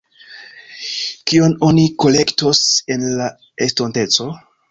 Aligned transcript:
Kion 1.31 1.53
oni 1.67 1.83
kolektos 2.05 2.63
en 2.95 3.05
la 3.21 3.31
estonteco? 3.69 4.29